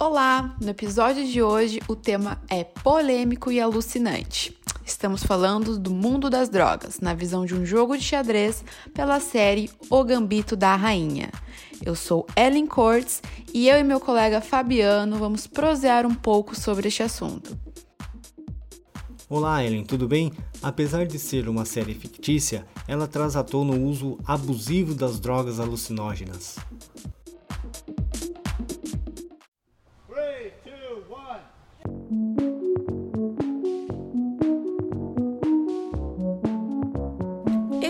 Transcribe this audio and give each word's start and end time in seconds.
Olá! 0.00 0.56
No 0.62 0.68
episódio 0.70 1.26
de 1.26 1.42
hoje 1.42 1.80
o 1.88 1.96
tema 1.96 2.40
é 2.48 2.62
polêmico 2.62 3.50
e 3.50 3.60
alucinante. 3.60 4.56
Estamos 4.86 5.24
falando 5.24 5.76
do 5.76 5.90
mundo 5.90 6.30
das 6.30 6.48
drogas, 6.48 7.00
na 7.00 7.14
visão 7.14 7.44
de 7.44 7.52
um 7.52 7.66
jogo 7.66 7.98
de 7.98 8.04
xadrez 8.04 8.64
pela 8.94 9.18
série 9.18 9.68
O 9.90 10.04
Gambito 10.04 10.54
da 10.54 10.76
Rainha. 10.76 11.32
Eu 11.84 11.96
sou 11.96 12.24
Ellen 12.36 12.68
Cortes 12.68 13.20
e 13.52 13.68
eu 13.68 13.76
e 13.76 13.82
meu 13.82 13.98
colega 13.98 14.40
Fabiano 14.40 15.18
vamos 15.18 15.48
prosear 15.48 16.06
um 16.06 16.14
pouco 16.14 16.54
sobre 16.54 16.86
este 16.86 17.02
assunto. 17.02 17.58
Olá, 19.28 19.64
Ellen, 19.64 19.84
tudo 19.84 20.06
bem? 20.06 20.32
Apesar 20.62 21.06
de 21.06 21.18
ser 21.18 21.48
uma 21.48 21.64
série 21.64 21.92
fictícia, 21.92 22.64
ela 22.86 23.08
traz 23.08 23.34
à 23.34 23.42
tona 23.42 23.72
o 23.72 23.84
uso 23.84 24.16
abusivo 24.24 24.94
das 24.94 25.18
drogas 25.18 25.58
alucinógenas. 25.60 26.56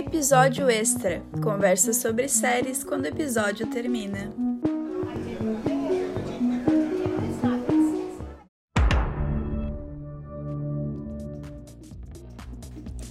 Episódio 0.08 0.70
extra 0.70 1.22
conversa 1.42 1.92
sobre 1.92 2.30
séries 2.30 2.82
quando 2.82 3.04
o 3.04 3.08
episódio 3.08 3.66
termina. 3.66 4.32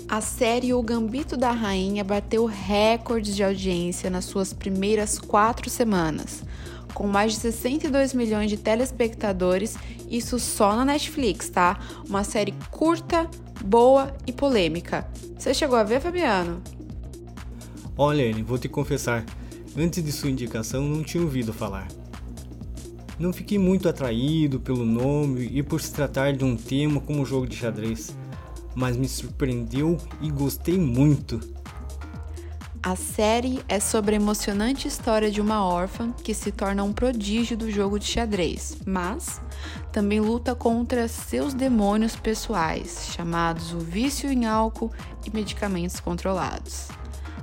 A 0.09 0.21
série 0.21 0.73
O 0.73 0.81
Gambito 0.81 1.37
da 1.37 1.51
Rainha 1.51 2.03
bateu 2.03 2.45
recordes 2.45 3.35
de 3.35 3.43
audiência 3.43 4.09
nas 4.09 4.25
suas 4.25 4.51
primeiras 4.51 5.19
quatro 5.19 5.69
semanas, 5.69 6.43
com 6.95 7.05
mais 7.05 7.33
de 7.33 7.41
62 7.41 8.15
milhões 8.15 8.49
de 8.49 8.57
telespectadores, 8.57 9.77
isso 10.09 10.39
só 10.39 10.75
na 10.75 10.83
Netflix, 10.83 11.47
tá? 11.47 11.79
Uma 12.09 12.23
série 12.23 12.55
curta, 12.71 13.29
boa 13.63 14.17
e 14.25 14.33
polêmica. 14.33 15.07
Você 15.37 15.53
chegou 15.53 15.77
a 15.77 15.83
ver, 15.83 16.01
Fabiano? 16.01 16.59
Olha, 17.99 18.21
Ellen, 18.21 18.43
vou 18.43 18.59
te 18.59 18.69
confessar, 18.69 19.25
antes 19.75 20.03
de 20.03 20.11
sua 20.11 20.29
indicação 20.29 20.83
não 20.83 21.03
tinha 21.03 21.23
ouvido 21.23 21.51
falar. 21.51 21.87
Não 23.17 23.33
fiquei 23.33 23.57
muito 23.57 23.89
atraído 23.89 24.59
pelo 24.59 24.85
nome 24.85 25.49
e 25.51 25.63
por 25.63 25.81
se 25.81 25.91
tratar 25.91 26.33
de 26.33 26.45
um 26.45 26.55
tema 26.55 27.01
como 27.01 27.25
jogo 27.25 27.47
de 27.47 27.55
xadrez, 27.55 28.15
mas 28.75 28.95
me 28.95 29.09
surpreendeu 29.09 29.97
e 30.21 30.29
gostei 30.29 30.77
muito. 30.77 31.39
A 32.83 32.95
série 32.95 33.59
é 33.67 33.79
sobre 33.79 34.15
a 34.15 34.19
emocionante 34.19 34.87
história 34.87 35.31
de 35.31 35.41
uma 35.41 35.65
órfã 35.65 36.13
que 36.23 36.35
se 36.35 36.51
torna 36.51 36.83
um 36.83 36.93
prodígio 36.93 37.57
do 37.57 37.71
jogo 37.71 37.97
de 37.97 38.05
xadrez, 38.05 38.77
mas 38.85 39.41
também 39.91 40.19
luta 40.19 40.53
contra 40.53 41.07
seus 41.07 41.55
demônios 41.55 42.15
pessoais, 42.15 43.09
chamados 43.15 43.73
o 43.73 43.79
vício 43.79 44.31
em 44.31 44.45
álcool 44.45 44.91
e 45.25 45.35
medicamentos 45.35 45.99
controlados. 45.99 46.89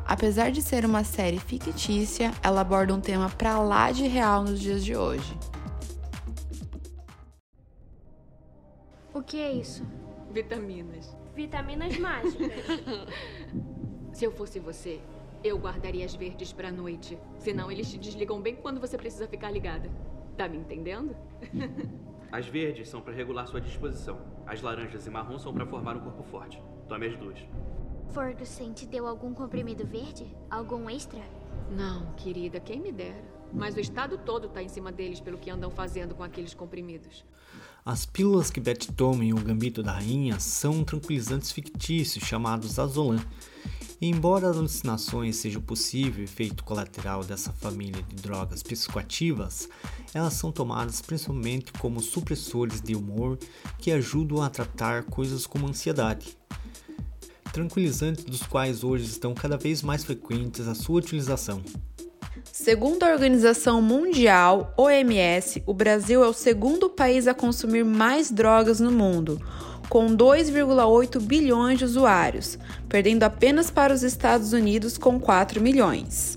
Apesar 0.06 0.50
de 0.50 0.60
ser 0.60 0.84
uma 0.84 1.02
série 1.02 1.38
fictícia, 1.38 2.32
ela 2.42 2.60
aborda 2.60 2.94
um 2.94 3.00
tema 3.00 3.30
pra 3.30 3.58
lá 3.58 3.90
de 3.90 4.06
real 4.06 4.42
nos 4.42 4.60
dias 4.60 4.84
de 4.84 4.94
hoje. 4.94 5.36
O 9.14 9.22
que 9.22 9.40
é 9.40 9.52
isso? 9.52 9.86
Vitaminas. 10.30 11.16
Vitaminas 11.34 11.96
mágicas. 11.98 12.52
Se 14.12 14.24
eu 14.24 14.32
fosse 14.32 14.60
você, 14.60 15.00
eu 15.42 15.58
guardaria 15.58 16.04
as 16.04 16.14
verdes 16.14 16.52
pra 16.52 16.70
noite. 16.70 17.18
Senão 17.38 17.70
eles 17.70 17.90
te 17.90 17.98
desligam 17.98 18.40
bem 18.40 18.56
quando 18.56 18.80
você 18.80 18.96
precisa 18.98 19.26
ficar 19.26 19.50
ligada. 19.50 19.90
Tá 20.36 20.48
me 20.48 20.58
entendendo? 20.58 21.16
As 22.30 22.48
verdes 22.48 22.88
são 22.88 23.00
para 23.00 23.12
regular 23.14 23.46
sua 23.46 23.60
disposição. 23.60 24.18
As 24.44 24.60
laranjas 24.60 25.06
e 25.06 25.10
marrom 25.10 25.38
são 25.38 25.54
para 25.54 25.64
formar 25.64 25.96
um 25.96 26.00
corpo 26.00 26.24
forte. 26.24 26.60
Tome 26.88 27.06
as 27.06 27.16
duas. 27.16 27.38
Ferguson 28.12 28.72
te 28.72 28.86
deu 28.86 29.06
algum 29.06 29.32
comprimido 29.32 29.86
verde? 29.86 30.26
Algum 30.50 30.88
extra? 30.88 31.22
Não, 31.70 32.12
querida, 32.14 32.60
quem 32.60 32.80
me 32.80 32.92
dera. 32.92 33.24
Mas 33.52 33.76
o 33.76 33.80
estado 33.80 34.18
todo 34.18 34.48
tá 34.48 34.62
em 34.62 34.68
cima 34.68 34.90
deles 34.90 35.20
pelo 35.20 35.38
que 35.38 35.50
andam 35.50 35.70
fazendo 35.70 36.14
com 36.14 36.22
aqueles 36.22 36.54
comprimidos. 36.54 37.24
As 37.84 38.04
pílulas 38.04 38.50
que 38.50 38.60
Betty 38.60 38.92
toma 38.92 39.24
em 39.24 39.32
O 39.32 39.36
Gambito 39.36 39.82
da 39.82 39.92
Rainha 39.92 40.40
são 40.40 40.82
tranquilizantes 40.82 41.52
fictícios 41.52 42.24
chamados 42.24 42.78
Azolan. 42.78 43.24
E 44.00 44.08
embora 44.08 44.50
as 44.50 44.56
alucinações 44.56 45.36
sejam 45.36 45.62
possível 45.62 46.24
efeito 46.24 46.64
colateral 46.64 47.22
dessa 47.22 47.52
família 47.52 48.02
de 48.02 48.16
drogas 48.16 48.62
psicoativas, 48.62 49.68
elas 50.12 50.34
são 50.34 50.50
tomadas 50.50 51.00
principalmente 51.00 51.72
como 51.74 52.00
supressores 52.00 52.80
de 52.80 52.96
humor 52.96 53.38
que 53.78 53.92
ajudam 53.92 54.42
a 54.42 54.50
tratar 54.50 55.04
coisas 55.04 55.46
como 55.46 55.68
ansiedade. 55.68 56.36
Tranquilizantes 57.54 58.24
dos 58.24 58.42
quais 58.42 58.82
hoje 58.82 59.04
estão 59.04 59.32
cada 59.32 59.56
vez 59.56 59.80
mais 59.80 60.02
frequentes 60.02 60.66
a 60.66 60.74
sua 60.74 60.98
utilização. 60.98 61.62
Segundo 62.52 63.04
a 63.04 63.12
Organização 63.12 63.80
Mundial, 63.80 64.74
OMS, 64.76 65.62
o 65.64 65.72
Brasil 65.72 66.24
é 66.24 66.26
o 66.26 66.32
segundo 66.32 66.90
país 66.90 67.28
a 67.28 67.32
consumir 67.32 67.84
mais 67.84 68.32
drogas 68.32 68.80
no 68.80 68.90
mundo, 68.90 69.40
com 69.88 70.16
2,8 70.16 71.22
bilhões 71.22 71.78
de 71.78 71.84
usuários, 71.84 72.58
perdendo 72.88 73.22
apenas 73.22 73.70
para 73.70 73.94
os 73.94 74.02
Estados 74.02 74.52
Unidos 74.52 74.98
com 74.98 75.20
4 75.20 75.60
milhões. 75.60 76.36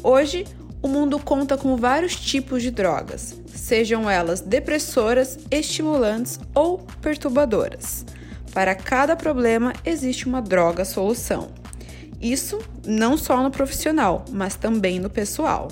Hoje, 0.00 0.46
o 0.80 0.86
mundo 0.86 1.18
conta 1.18 1.58
com 1.58 1.76
vários 1.76 2.14
tipos 2.14 2.62
de 2.62 2.70
drogas, 2.70 3.34
sejam 3.52 4.08
elas 4.08 4.40
depressoras, 4.40 5.40
estimulantes 5.50 6.38
ou 6.54 6.78
perturbadoras. 7.02 8.06
Para 8.52 8.74
cada 8.74 9.14
problema 9.14 9.72
existe 9.84 10.26
uma 10.26 10.42
droga 10.42 10.84
solução. 10.84 11.50
Isso 12.20 12.58
não 12.84 13.16
só 13.16 13.42
no 13.42 13.50
profissional, 13.50 14.24
mas 14.30 14.56
também 14.56 14.98
no 14.98 15.08
pessoal. 15.08 15.68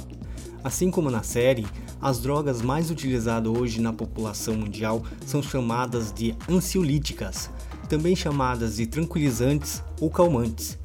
Assim 0.63 0.91
como 0.91 1.11
na 1.11 1.23
série, 1.23 1.67
as 2.01 2.21
drogas 2.21 2.63
mais 2.63 2.91
utilizadas 2.91 3.53
hoje 3.53 3.81
na 3.81 3.93
população 3.93 4.55
mundial 4.55 5.03
são 5.27 5.43
chamadas 5.43 6.13
de 6.13 6.35
ansiolíticas, 6.49 7.51
também 7.89 8.15
chamadas 8.15 8.77
de 8.77 8.87
tranquilizantes 8.87 9.83
ou 10.01 10.09
calmantes. 10.09 10.79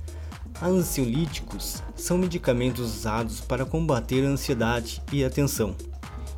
Ansiolíticos 0.62 1.84
são 1.96 2.18
medicamentos 2.18 2.98
usados 2.98 3.42
para 3.42 3.66
combater 3.66 4.26
a 4.26 4.30
ansiedade 4.30 5.02
e 5.12 5.24
a 5.24 5.30
tensão. 5.30 5.76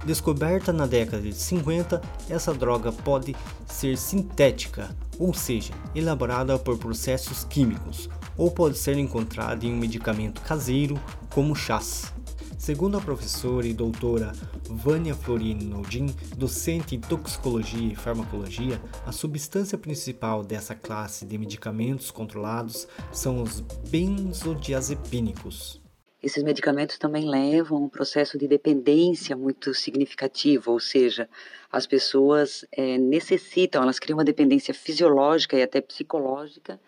Descoberta 0.05 0.71
na 0.71 0.85
década 0.85 1.23
de 1.23 1.33
50, 1.33 1.99
essa 2.29 2.53
droga 2.53 2.91
pode 2.91 3.35
ser 3.65 3.97
sintética, 3.97 4.95
ou 5.17 5.33
seja, 5.33 5.73
elaborada 5.95 6.59
por 6.59 6.77
processos 6.77 7.43
químicos, 7.43 8.07
ou 8.37 8.51
pode 8.51 8.77
ser 8.77 8.99
encontrada 8.99 9.65
em 9.65 9.73
um 9.73 9.77
medicamento 9.77 10.41
caseiro, 10.41 11.01
como 11.31 11.55
chás. 11.55 12.13
Segundo 12.55 12.97
a 12.97 13.01
professora 13.01 13.65
e 13.65 13.73
doutora 13.73 14.31
Vânia 14.69 15.15
Florino 15.15 15.63
Nodin, 15.63 16.13
docente 16.37 16.95
em 16.95 16.99
toxicologia 16.99 17.93
e 17.93 17.95
farmacologia, 17.95 18.79
a 19.07 19.11
substância 19.11 19.77
principal 19.77 20.43
dessa 20.43 20.75
classe 20.75 21.25
de 21.25 21.35
medicamentos 21.35 22.11
controlados 22.11 22.87
são 23.11 23.41
os 23.41 23.59
benzodiazepínicos. 23.89 25.84
Esses 26.25 26.41
medicamentos 26.41 26.97
também 26.97 27.29
levam 27.29 27.83
um 27.83 27.87
processo 27.87 28.35
de 28.35 28.47
dependência 28.47 29.37
muito 29.37 29.75
significativo, 29.75 30.71
ou 30.71 30.79
seja, 30.79 31.29
as 31.71 31.85
pessoas 31.85 32.65
é, 32.71 32.97
necessitam, 32.97 33.83
elas 33.83 33.99
criam 33.99 34.17
uma 34.17 34.25
dependência 34.25 34.73
fisiológica 34.73 35.55
e 35.55 35.61
até 35.61 35.79
psicológica 35.79 36.79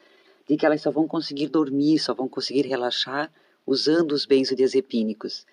de 0.50 0.58
que 0.58 0.66
elas 0.66 0.82
só 0.82 0.90
vão 0.90 1.08
conseguir 1.08 1.50
dormir, 1.50 2.00
só 2.00 2.16
vão 2.16 2.28
conseguir 2.28 2.66
relaxar 2.66 3.32
usando 3.64 4.14
os 4.14 4.26
benzodiazepínicos. 4.26 5.46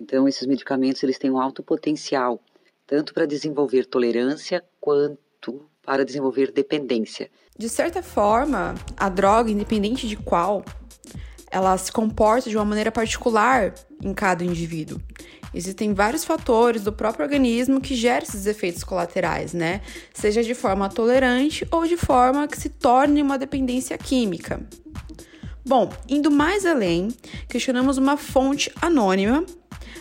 Então, 0.00 0.26
esses 0.26 0.44
medicamentos 0.44 1.00
eles 1.04 1.16
têm 1.16 1.30
um 1.30 1.38
alto 1.38 1.62
potencial, 1.62 2.40
tanto 2.88 3.14
para 3.14 3.24
desenvolver 3.24 3.86
tolerância 3.86 4.64
quanto 4.80 5.64
para 5.80 6.04
desenvolver 6.04 6.50
dependência. 6.50 7.30
De 7.56 7.68
certa 7.68 8.02
forma, 8.02 8.74
a 8.96 9.08
droga, 9.08 9.48
independente 9.48 10.08
de 10.08 10.16
qual, 10.16 10.64
ela 11.50 11.76
se 11.78 11.90
comporta 11.90 12.50
de 12.50 12.56
uma 12.56 12.64
maneira 12.64 12.92
particular 12.92 13.74
em 14.02 14.12
cada 14.12 14.44
indivíduo. 14.44 15.00
Existem 15.54 15.94
vários 15.94 16.24
fatores 16.24 16.82
do 16.82 16.92
próprio 16.92 17.24
organismo 17.24 17.80
que 17.80 17.94
geram 17.94 18.22
esses 18.22 18.46
efeitos 18.46 18.84
colaterais, 18.84 19.54
né? 19.54 19.80
Seja 20.12 20.42
de 20.42 20.54
forma 20.54 20.88
tolerante 20.88 21.66
ou 21.70 21.86
de 21.86 21.96
forma 21.96 22.46
que 22.46 22.58
se 22.58 22.68
torne 22.68 23.22
uma 23.22 23.38
dependência 23.38 23.96
química. 23.96 24.60
Bom, 25.66 25.90
indo 26.08 26.30
mais 26.30 26.64
além, 26.64 27.08
questionamos 27.48 27.98
uma 27.98 28.16
fonte 28.16 28.70
anônima 28.80 29.44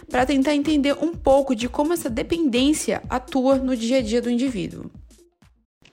para 0.09 0.25
tentar 0.25 0.55
entender 0.55 0.95
um 1.01 1.13
pouco 1.13 1.55
de 1.55 1.67
como 1.67 1.93
essa 1.93 2.09
dependência 2.09 3.01
atua 3.09 3.55
no 3.57 3.75
dia 3.75 3.97
a 3.97 4.01
dia 4.01 4.21
do 4.21 4.29
indivíduo. 4.29 4.89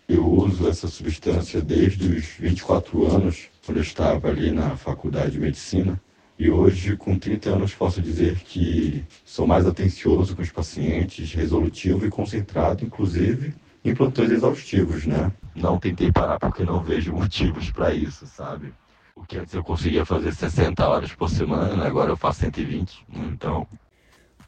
Eu 0.08 0.26
uso 0.26 0.68
essa 0.68 0.86
substância 0.86 1.60
desde 1.60 2.06
os 2.08 2.24
24 2.38 3.06
anos, 3.06 3.48
quando 3.64 3.78
eu 3.78 3.82
estava 3.82 4.28
ali 4.28 4.50
na 4.50 4.76
faculdade 4.76 5.32
de 5.32 5.40
medicina. 5.40 6.00
E 6.38 6.50
hoje, 6.50 6.96
com 6.96 7.18
30 7.18 7.50
anos, 7.50 7.74
posso 7.74 8.02
dizer 8.02 8.40
que 8.40 9.04
sou 9.24 9.46
mais 9.46 9.66
atencioso 9.66 10.34
com 10.34 10.42
os 10.42 10.50
pacientes, 10.50 11.32
resolutivo 11.32 12.04
e 12.06 12.10
concentrado, 12.10 12.84
inclusive 12.84 13.54
em 13.84 13.94
plantões 13.94 14.30
exaustivos, 14.30 15.06
né? 15.06 15.30
Não 15.54 15.78
tentei 15.78 16.10
parar 16.10 16.38
porque 16.38 16.64
não 16.64 16.82
vejo 16.82 17.12
motivos 17.14 17.70
para 17.70 17.94
isso, 17.94 18.26
sabe? 18.26 18.72
O 19.14 19.24
que 19.24 19.36
antes 19.36 19.54
eu 19.54 19.62
conseguia 19.62 20.04
fazer 20.04 20.34
60 20.34 20.88
horas 20.88 21.14
por 21.14 21.30
semana, 21.30 21.86
agora 21.86 22.10
eu 22.10 22.16
faço 22.16 22.40
120. 22.40 23.06
Então. 23.12 23.66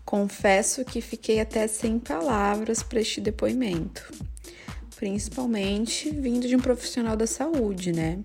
Confesso 0.05 0.85
que 0.85 1.01
fiquei 1.01 1.41
até 1.41 1.69
sem 1.69 1.99
palavras 1.99 2.83
para 2.83 3.01
este 3.01 3.21
depoimento. 3.21 4.11
Principalmente 4.97 6.11
vindo 6.11 6.49
de 6.49 6.57
um 6.57 6.61
profissional 6.61 7.17
da 7.17 7.27
saúde, 7.27 7.93
né? 7.93 8.19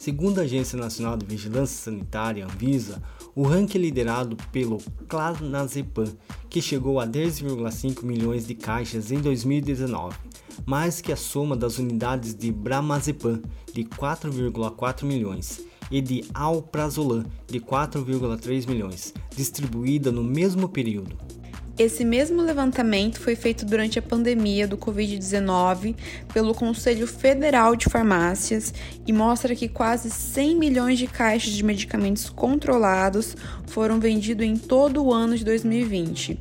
Segundo 0.00 0.38
a 0.38 0.44
Agência 0.44 0.78
Nacional 0.78 1.14
de 1.14 1.26
Vigilância 1.26 1.76
Sanitária, 1.76 2.46
Anvisa, 2.46 3.02
o 3.34 3.42
ranking 3.42 3.76
é 3.76 3.82
liderado 3.82 4.34
pelo 4.50 4.78
Clonazepam, 5.06 6.06
que 6.48 6.62
chegou 6.62 6.98
a 6.98 7.06
10,5 7.06 8.02
milhões 8.02 8.46
de 8.46 8.54
caixas 8.54 9.12
em 9.12 9.20
2019, 9.20 10.16
mais 10.64 11.02
que 11.02 11.12
a 11.12 11.16
soma 11.16 11.54
das 11.54 11.76
unidades 11.76 12.34
de 12.34 12.50
Bramazepam, 12.50 13.42
de 13.74 13.84
4,4 13.84 15.04
milhões, 15.04 15.60
e 15.90 16.00
de 16.00 16.24
Alprazolam, 16.32 17.26
de 17.46 17.60
4,3 17.60 18.66
milhões, 18.66 19.12
distribuída 19.36 20.10
no 20.10 20.24
mesmo 20.24 20.66
período. 20.66 21.14
Esse 21.80 22.04
mesmo 22.04 22.42
levantamento 22.42 23.18
foi 23.18 23.34
feito 23.34 23.64
durante 23.64 23.98
a 23.98 24.02
pandemia 24.02 24.68
do 24.68 24.76
Covid-19 24.76 25.96
pelo 26.30 26.54
Conselho 26.54 27.06
Federal 27.06 27.74
de 27.74 27.86
Farmácias 27.86 28.74
e 29.06 29.14
mostra 29.14 29.56
que 29.56 29.66
quase 29.66 30.10
100 30.10 30.58
milhões 30.58 30.98
de 30.98 31.06
caixas 31.06 31.54
de 31.54 31.64
medicamentos 31.64 32.28
controlados 32.28 33.34
foram 33.66 33.98
vendidos 33.98 34.44
em 34.44 34.58
todo 34.58 35.02
o 35.02 35.10
ano 35.10 35.34
de 35.38 35.42
2020. 35.42 36.38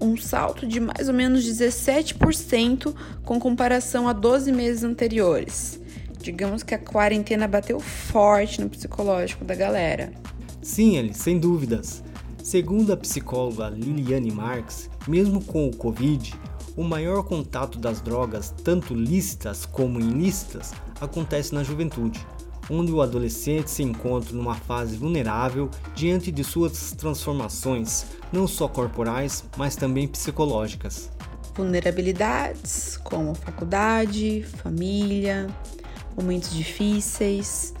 Um 0.00 0.16
salto 0.16 0.66
de 0.66 0.80
mais 0.80 1.08
ou 1.08 1.14
menos 1.14 1.44
17% 1.44 2.94
com 3.22 3.38
comparação 3.38 4.08
a 4.08 4.14
12 4.14 4.50
meses 4.50 4.82
anteriores. 4.82 5.78
Digamos 6.22 6.62
que 6.62 6.74
a 6.74 6.78
quarentena 6.78 7.46
bateu 7.46 7.80
forte 7.80 8.62
no 8.62 8.70
psicológico 8.70 9.44
da 9.44 9.54
galera. 9.54 10.10
Sim, 10.62 10.96
ele, 10.96 11.12
sem 11.12 11.38
dúvidas. 11.38 12.02
Segundo 12.50 12.92
a 12.92 12.96
psicóloga 12.96 13.68
Liliane 13.68 14.32
Marx, 14.32 14.90
mesmo 15.06 15.40
com 15.40 15.68
o 15.68 15.76
Covid, 15.76 16.34
o 16.76 16.82
maior 16.82 17.22
contato 17.22 17.78
das 17.78 18.00
drogas, 18.00 18.52
tanto 18.64 18.92
lícitas 18.92 19.64
como 19.64 20.00
ilícitas, 20.00 20.72
acontece 21.00 21.54
na 21.54 21.62
juventude, 21.62 22.26
onde 22.68 22.90
o 22.90 23.00
adolescente 23.00 23.70
se 23.70 23.84
encontra 23.84 24.34
numa 24.34 24.56
fase 24.56 24.96
vulnerável 24.96 25.70
diante 25.94 26.32
de 26.32 26.42
suas 26.42 26.90
transformações, 26.90 28.04
não 28.32 28.48
só 28.48 28.66
corporais, 28.66 29.44
mas 29.56 29.76
também 29.76 30.08
psicológicas. 30.08 31.08
Vulnerabilidades 31.54 32.96
como 33.04 33.32
faculdade, 33.32 34.42
família, 34.60 35.46
momentos 36.16 36.52
difíceis, 36.52 37.74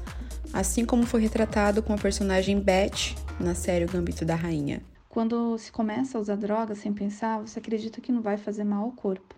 assim 0.52 0.84
como 0.84 1.06
foi 1.06 1.20
retratado 1.20 1.82
com 1.82 1.92
a 1.92 1.98
personagem 1.98 2.60
Beth 2.60 3.14
na 3.38 3.54
série 3.54 3.84
O 3.84 3.88
Gambito 3.88 4.24
da 4.24 4.34
Rainha. 4.34 4.82
Quando 5.08 5.56
se 5.58 5.70
começa 5.70 6.18
a 6.18 6.20
usar 6.20 6.36
drogas 6.36 6.78
sem 6.78 6.92
pensar, 6.92 7.40
você 7.40 7.58
acredita 7.58 8.00
que 8.00 8.12
não 8.12 8.20
vai 8.20 8.36
fazer 8.36 8.64
mal 8.64 8.84
ao 8.84 8.92
corpo. 8.92 9.34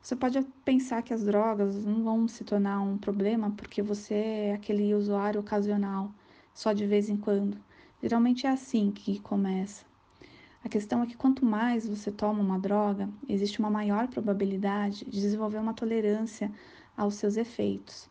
Você 0.00 0.16
pode 0.16 0.40
pensar 0.64 1.02
que 1.02 1.12
as 1.12 1.24
drogas 1.24 1.84
não 1.84 2.04
vão 2.04 2.28
se 2.28 2.44
tornar 2.44 2.80
um 2.80 2.96
problema 2.96 3.50
porque 3.50 3.82
você 3.82 4.14
é 4.14 4.54
aquele 4.54 4.94
usuário 4.94 5.40
ocasional, 5.40 6.12
só 6.54 6.72
de 6.72 6.86
vez 6.86 7.08
em 7.08 7.16
quando. 7.16 7.58
Geralmente 8.02 8.46
é 8.46 8.50
assim 8.50 8.90
que 8.90 9.18
começa. 9.20 9.84
A 10.64 10.68
questão 10.68 11.02
é 11.02 11.06
que 11.06 11.16
quanto 11.16 11.44
mais 11.44 11.88
você 11.88 12.10
toma 12.10 12.40
uma 12.40 12.58
droga, 12.58 13.08
existe 13.28 13.58
uma 13.58 13.70
maior 13.70 14.08
probabilidade 14.08 15.04
de 15.04 15.20
desenvolver 15.20 15.58
uma 15.58 15.74
tolerância 15.74 16.50
aos 16.96 17.14
seus 17.14 17.36
efeitos. 17.36 18.08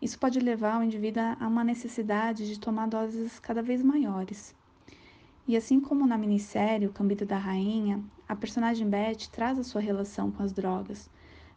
Isso 0.00 0.18
pode 0.18 0.38
levar 0.38 0.78
o 0.78 0.82
indivíduo 0.82 1.22
a 1.40 1.48
uma 1.48 1.64
necessidade 1.64 2.46
de 2.46 2.60
tomar 2.60 2.86
doses 2.86 3.38
cada 3.38 3.62
vez 3.62 3.82
maiores. 3.82 4.54
E 5.48 5.56
assim 5.56 5.80
como 5.80 6.06
na 6.06 6.18
minissérie 6.18 6.86
O 6.86 6.92
Cambito 6.92 7.24
da 7.24 7.38
Rainha, 7.38 8.04
a 8.28 8.36
personagem 8.36 8.86
Beth 8.88 9.30
traz 9.32 9.58
a 9.58 9.64
sua 9.64 9.80
relação 9.80 10.30
com 10.30 10.42
as 10.42 10.52
drogas 10.52 11.08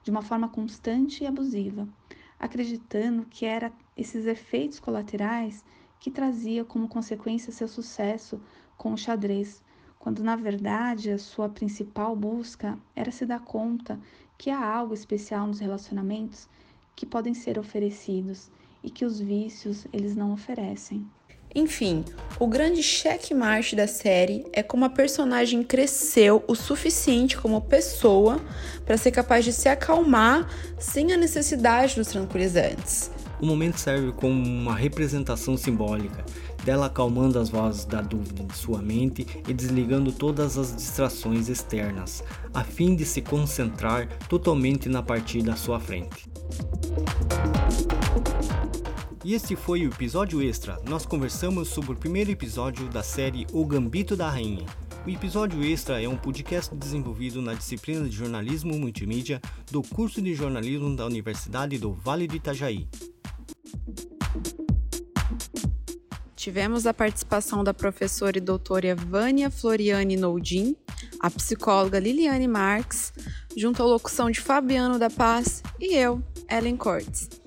de 0.04 0.10
uma 0.10 0.22
forma 0.22 0.48
constante 0.48 1.22
e 1.22 1.28
abusiva, 1.28 1.86
acreditando 2.40 3.26
que 3.26 3.46
era 3.46 3.74
esses 3.98 4.26
efeitos 4.26 4.80
colaterais 4.80 5.66
que 6.00 6.10
trazia 6.10 6.64
como 6.64 6.88
consequência 6.88 7.52
seu 7.52 7.68
sucesso 7.68 8.40
com 8.78 8.94
o 8.94 8.98
xadrez, 8.98 9.62
quando 10.00 10.24
na 10.24 10.38
verdade 10.38 11.12
a 11.12 11.18
sua 11.18 11.50
principal 11.50 12.16
busca 12.16 12.80
era 12.96 13.12
se 13.12 13.26
dar 13.26 13.42
conta 13.42 14.00
que 14.38 14.50
há 14.50 14.66
algo 14.66 14.94
especial 14.94 15.46
nos 15.46 15.60
relacionamentos 15.60 16.48
que 17.00 17.06
podem 17.06 17.34
ser 17.34 17.58
oferecidos 17.58 18.50
e 18.84 18.90
que 18.90 19.06
os 19.06 19.22
vícios 19.22 19.88
eles 19.94 20.18
não 20.18 20.34
oferecem. 20.34 21.08
Enfim, 21.56 22.04
o 22.38 22.46
grande 22.46 22.84
checkmate 22.84 23.74
da 23.74 23.88
série 23.88 24.46
é 24.52 24.62
como 24.62 24.84
a 24.84 24.90
personagem 24.90 25.64
cresceu 25.64 26.44
o 26.46 26.54
suficiente 26.54 27.38
como 27.38 27.62
pessoa 27.62 28.42
para 28.86 28.98
ser 28.98 29.12
capaz 29.12 29.46
de 29.46 29.54
se 29.54 29.70
acalmar 29.70 30.46
sem 30.78 31.14
a 31.14 31.18
necessidade 31.18 31.96
dos 31.96 32.10
tranquilizantes. 32.10 33.10
O 33.42 33.46
momento 33.46 33.78
serve 33.78 34.12
como 34.12 34.44
uma 34.44 34.76
representação 34.76 35.56
simbólica 35.56 36.26
dela 36.64 36.88
acalmando 36.88 37.40
as 37.40 37.50
vozes 37.50 37.86
da 37.86 38.02
dúvida 38.02 38.44
de 38.44 38.56
sua 38.56 38.82
mente 38.82 39.26
e 39.48 39.54
desligando 39.54 40.12
todas 40.12 40.58
as 40.58 40.76
distrações 40.76 41.48
externas, 41.48 42.24
a 42.54 42.64
fim 42.64 42.96
de 42.96 43.06
se 43.06 43.22
concentrar 43.22 44.08
totalmente 44.28 44.90
na 44.90 45.02
partida 45.02 45.54
à 45.54 45.56
sua 45.56 45.80
frente. 45.80 46.30
E 49.24 49.34
este 49.34 49.56
foi 49.56 49.86
o 49.86 49.90
episódio 49.90 50.42
extra. 50.42 50.78
Nós 50.88 51.06
conversamos 51.06 51.70
sobre 51.70 51.92
o 51.92 51.96
primeiro 51.96 52.32
episódio 52.32 52.88
da 52.90 53.04
série 53.04 53.46
O 53.54 53.66
Gambito 53.66 54.16
da 54.16 54.30
Rainha. 54.30 54.66
O 55.06 55.10
episódio 55.10 55.64
extra 55.64 56.02
é 56.02 56.08
um 56.08 56.18
podcast 56.18 56.76
desenvolvido 56.76 57.42
na 57.42 57.54
disciplina 57.54 58.08
de 58.08 58.16
jornalismo 58.16 58.78
multimídia 58.78 59.42
do 59.72 59.82
curso 59.82 60.22
de 60.22 60.34
jornalismo 60.34 60.96
da 60.96 61.06
Universidade 61.06 61.78
do 61.78 61.94
Vale 61.94 62.28
do 62.28 62.36
Itajaí. 62.36 62.88
Tivemos 66.36 66.88
a 66.88 66.94
participação 66.94 67.64
da 67.64 67.74
professora 67.74 68.38
e 68.38 68.42
doutora 68.42 68.96
Vânia 68.96 69.52
Floriane 69.52 70.16
Noldin, 70.16 70.76
a 71.20 71.30
psicóloga 71.30 72.00
Liliane 72.00 72.48
Marx, 72.48 73.12
junto 73.56 73.84
à 73.84 73.86
locução 73.86 74.32
de 74.32 74.40
Fabiano 74.40 74.98
da 74.98 75.10
Paz 75.10 75.62
e 75.80 75.96
eu, 75.96 76.24
Ellen 76.50 76.78
Cortes. 76.78 77.39